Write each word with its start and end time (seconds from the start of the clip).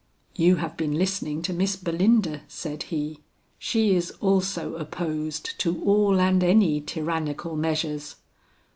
"You 0.35 0.55
have 0.55 0.77
been 0.77 0.95
listening 0.95 1.43
to 1.43 1.53
Miss 1.53 1.75
Belinda," 1.75 2.41
said 2.47 2.81
he; 2.89 3.19
"she 3.59 3.93
is 3.95 4.09
also 4.19 4.73
opposed 4.77 5.59
to 5.59 5.79
all 5.83 6.19
and 6.19 6.43
any 6.43 6.81
tyrannical 6.81 7.55
measures." 7.55 8.15